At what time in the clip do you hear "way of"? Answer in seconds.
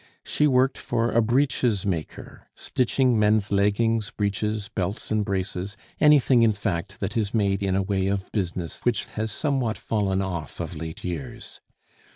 7.83-8.31